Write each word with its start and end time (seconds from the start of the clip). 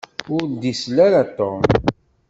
Ur 0.35 0.43
d-isel 0.47 0.97
ara 1.05 1.21
Tom. 1.37 1.59